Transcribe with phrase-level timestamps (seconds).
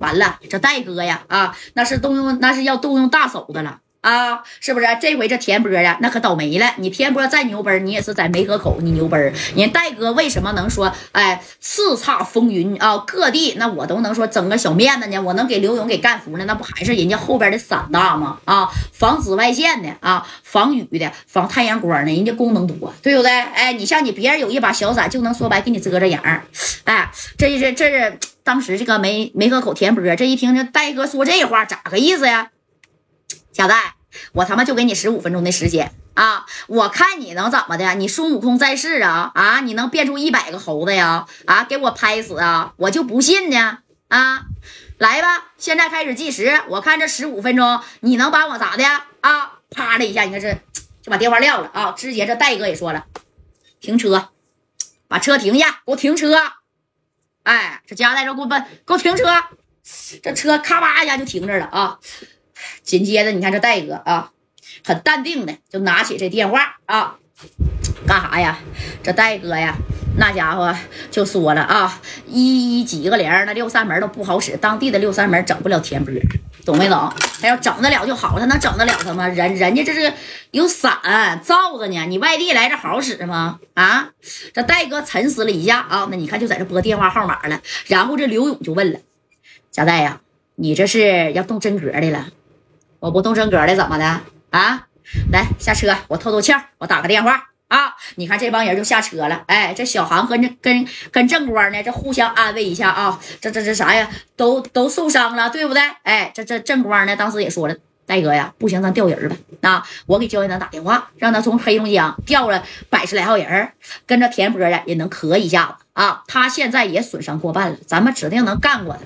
[0.00, 3.78] 完了，这戴哥呀，啊，那是动用，那是要动用大手的了。
[4.00, 6.72] 啊，是不是这回这田波呀，那可倒霉了。
[6.78, 9.30] 你田波再牛奔，你也是在梅河口，你牛奔。
[9.54, 15.18] 人戴哥为什么能说，哎，叱咤风云啊，各地那我都能说整个小面子呢？
[15.20, 16.46] 我能给刘勇给干服呢？
[16.46, 18.38] 那不还是人家后边的伞大吗？
[18.46, 23.30] 啊，防紫外线的啊，防雨的，防太阳光的，人家功能多，对不对？
[23.30, 26.42] 哎，你像你别人有一把小伞，就能说白给你遮着影儿。
[26.84, 28.18] 哎，这是这是
[28.50, 32.50] 当时这个梅梅河口田波，这一听这戴哥说这话，咋个意思呀？
[33.52, 33.94] 小戴，
[34.32, 36.44] 我他妈就给你十五分钟的时间啊！
[36.66, 37.94] 我看你能怎么的？
[37.94, 39.60] 你孙悟空在世啊啊！
[39.60, 41.26] 你能变出一百个猴子呀？
[41.46, 42.74] 啊，给我拍死啊！
[42.76, 43.78] 我就不信呢！
[44.08, 44.46] 啊，
[44.98, 48.84] 来吧，现在开始计时，我看这十五分钟你能把我咋的
[49.20, 49.60] 啊？
[49.70, 50.52] 啪的一下，你看这
[51.02, 51.92] 就把电话撂了啊！
[51.92, 53.06] 直接这戴哥也说了，
[53.80, 54.30] 停车，
[55.06, 56.34] 把车停下，给我停车！
[57.42, 59.24] 哎，这家代说给我把给我停车，
[60.22, 61.98] 这车咔吧一下就停这了啊！
[62.82, 64.30] 紧接着，你看这戴哥啊，
[64.84, 67.16] 很淡定的就拿起这电话啊，
[68.06, 68.58] 干啥呀？
[69.02, 69.74] 这戴哥呀，
[70.18, 70.76] 那家伙
[71.10, 76.12] 就说了啊，一几个零，那六扇门都不好使，当地的六扇门整不了田波，
[76.64, 77.12] 懂没懂？
[77.40, 79.26] 他要整得了就好，他能整得了他吗？
[79.28, 80.12] 人人家这是
[80.50, 80.92] 有伞
[81.44, 83.58] 罩着呢，你外地来这好使吗？
[83.74, 84.10] 啊？
[84.52, 88.98] 这戴哥沉思了一下啊，那你看就在这拨电话号码了，然后这刘勇就问了，
[89.70, 90.20] 贾戴呀，
[90.56, 92.26] 你这是要动真格的了？
[92.98, 94.86] 我不动真格的怎么的啊？
[95.32, 97.94] 来下车，我透透气儿，我打个电话啊！
[98.16, 99.44] 你看这帮人就下车了。
[99.46, 103.18] 哎，这小航跟跟跟正官呢，这互相安慰一下啊。
[103.40, 104.10] 这这这啥呀？
[104.36, 105.80] 都都受伤了，对不对？
[106.02, 109.36] 哎，这这正官呢，当时也说了，戴哥呀，不行，咱调人吧。
[109.60, 113.72] 啊，我给焦云南打电话，让他从黑龙江调了百十来号人，
[114.04, 116.24] 跟着田波呀也能磕一下子啊。
[116.26, 118.98] 他现在也损伤过半了，咱们指定能干过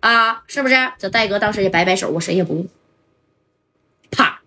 [0.00, 0.76] 他啊，是不是？
[0.96, 2.68] 这戴哥当时也摆摆手，我谁也不用。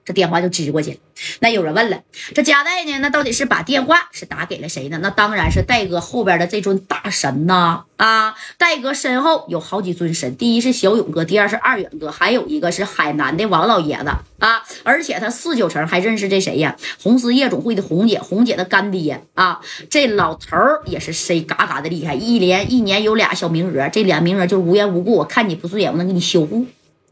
[0.05, 0.97] 这电话就支过去了。
[1.39, 2.01] 那有人问了，
[2.33, 2.99] 这加代呢？
[2.99, 4.99] 那到底是把电话是打给了谁呢？
[5.01, 7.85] 那当然是戴哥后边的这尊大神呐！
[7.97, 14.61] 啊，戴哥身后有好几尊神，第一是小勇哥，第二是二远哥，还有一个是海南的王老爷子啊！
[14.83, 16.75] 而且他四九成还认识这谁呀？
[17.01, 19.61] 红丝夜总会的红姐，红姐的干爹啊！
[19.89, 26.65] 这老头也是谁嘎嘎的厉害，一连一年有俩小名额，这俩名额就是无缘无故，我看你不顺眼，我能给你修复。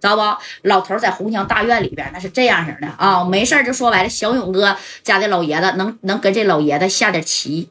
[0.04, 0.38] 知道不？
[0.64, 7.70] 老头在红墙大院里边，那是这样式的啊，没事就说白了，小勇哥家的老爷子能能跟这老爷子下点棋，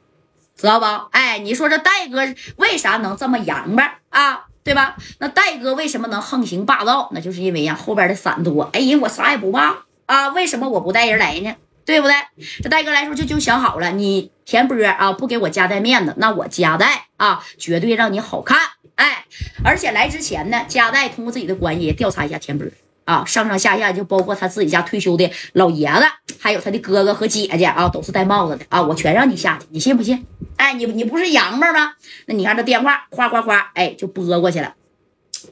[0.56, 0.86] 知道不？
[1.10, 2.26] 哎，你说这戴哥
[2.56, 4.46] 为啥能这么洋巴啊？
[4.64, 4.96] 对吧？
[5.18, 7.10] 那戴哥为什么能横行霸道？
[7.12, 8.62] 那就是因为呀后边的伞多。
[8.72, 9.74] 哎呀，我啥也不怕
[10.06, 11.54] 啊，为什么我不带人来呢？
[11.84, 12.14] 对不对？
[12.62, 18.58] 这戴哥来说就就想好了，你田波啊不给我家带面子，那我家带啊绝对让你好看。
[18.94, 19.21] 哎，
[19.64, 22.66] 而且来之前呢，加代通过自己的关系调查一下田波
[23.04, 30.24] 啊，上上下下就包括他自己家退休的老爷子，还有他的哥哥和姐姐啊，都是戴帽子的啊，我全让你下去，你信不信？
[30.56, 31.92] 哎，你你不是洋妹吗？
[32.26, 34.74] 那你看这电话哗哗哗，哎，就拨过去了。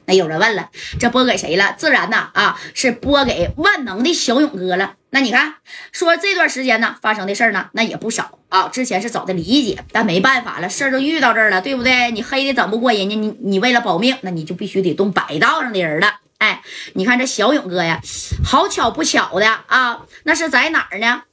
[0.05, 0.69] 那有人问了，
[0.99, 1.75] 这播给谁了？
[1.77, 4.95] 自然呐，啊，是播给万能的小勇哥了。
[5.09, 5.55] 那你看，
[5.91, 8.69] 说这段时间呢发生的事儿呢，那也不少啊。
[8.69, 12.11] 之前是找的理解，但没办法了，事儿都遇到这儿了，对不对？
[12.11, 16.19] 你黑的整不过人家，你你为了保命，那你就必须得动白道上的人了。
[16.37, 16.61] 哎，
[16.93, 17.99] 你看这小勇哥呀，
[18.43, 21.23] 好巧不巧的啊，那是在哪儿呢？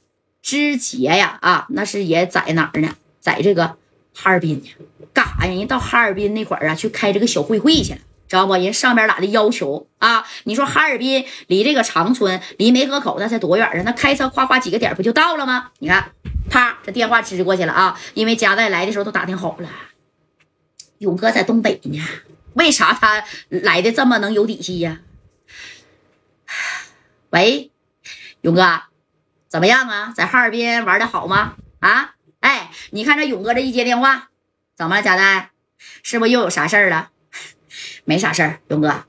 [0.41, 2.95] 之杰呀，啊，那是也在哪儿呢？
[3.21, 3.77] 在这个
[4.13, 5.53] 哈尔滨呢，干啥呀？
[5.53, 7.99] 人到哈尔滨那会儿啊，去开这个小会会去了。
[8.29, 8.53] 知道不？
[8.53, 10.23] 人上边咋的要求啊？
[10.43, 13.81] 你说哈尔滨离这个长春、离梅河口那才多远啊？
[13.83, 15.71] 那开车夸夸几个点不就到了吗？
[15.79, 16.11] 你看，
[16.47, 17.99] 啪，这电话支过去了啊！
[18.13, 19.67] 因为加代来的时候都打听好了，
[20.99, 21.99] 勇哥在东北呢。
[22.53, 24.99] 为啥他来的这么能有底气呀？
[27.31, 27.71] 喂，
[28.41, 28.83] 勇哥，
[29.47, 30.13] 怎么样啊？
[30.15, 31.55] 在哈尔滨玩的好吗？
[31.79, 32.13] 啊？
[32.41, 34.29] 哎，你看这勇哥这一接电话，
[34.75, 35.01] 怎么了？
[35.01, 35.49] 加代，
[36.03, 37.09] 是不是又有啥事儿了？
[38.09, 39.03] 没啥事儿，勇哥，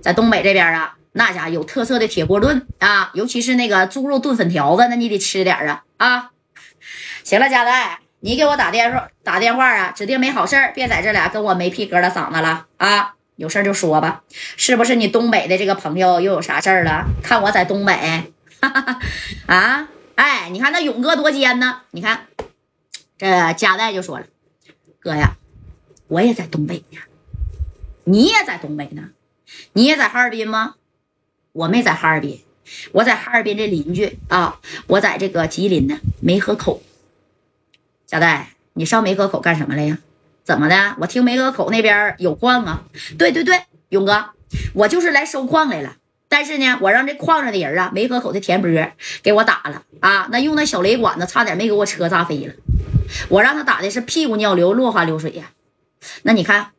[0.00, 6.30] 在东北这边啊，那家有特色的铁锅炖啊，尤其是那个猪肉炖粉条子，那你得吃点啊啊！
[7.24, 13.16] 行了，佳代，你给我打电话打电话啊，指定没好事儿，别在这俩跟我没屁哥的嗓子了啊！
[13.34, 14.22] 有事儿就说吧，
[14.56, 17.06] 是不是你东北的这个朋友又有啥事儿了？
[17.24, 18.32] 看我在东北，
[19.46, 21.80] 啊，哎，你看那勇哥多尖呢！
[21.90, 22.28] 你看
[23.18, 24.26] 这佳代就说了，
[25.00, 25.32] 哥呀，
[26.06, 27.00] 我也在东北呢。
[28.04, 29.10] 你也在东北呢，
[29.72, 30.74] 你也在哈尔滨吗？
[31.52, 32.40] 我没在哈尔滨，
[32.92, 36.82] 我在哈尔滨这邻居啊，我在这个吉林呢，梅河口。
[38.06, 39.98] 小戴，你上梅河口干什么了呀？
[40.42, 40.96] 怎么的？
[41.00, 42.84] 我听梅河口那边有矿啊。
[43.16, 44.30] 对对对，勇哥，
[44.74, 45.96] 我就是来收矿来了，
[46.28, 48.70] 但是呢，我让这矿上的人啊，梅河口的田波
[49.22, 52.52] 给我打了啊，那用那小雷管子差点没给我车炸飞了。
[53.30, 55.52] 我让他打的是屁股尿流，落花流水呀。
[56.24, 56.72] 那你看。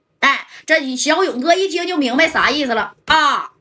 [0.65, 2.94] 这小勇哥一听就明白啥意思了。
[3.06, 3.51] 啊